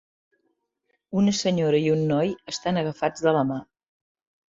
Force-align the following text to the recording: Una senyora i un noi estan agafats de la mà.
Una 1.21 1.35
senyora 1.41 1.83
i 1.85 1.93
un 1.99 2.03
noi 2.15 2.35
estan 2.55 2.83
agafats 2.87 3.29
de 3.31 3.39
la 3.41 3.49
mà. 3.55 3.65